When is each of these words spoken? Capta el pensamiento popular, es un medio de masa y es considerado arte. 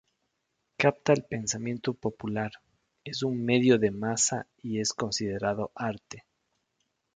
Capta 0.77 1.13
el 1.13 1.25
pensamiento 1.25 1.93
popular, 1.93 2.53
es 3.03 3.21
un 3.21 3.45
medio 3.45 3.77
de 3.77 3.91
masa 3.91 4.47
y 4.57 4.79
es 4.79 4.93
considerado 4.93 5.71
arte. 5.75 6.25